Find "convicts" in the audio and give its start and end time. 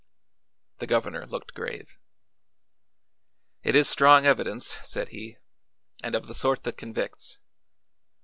6.75-7.37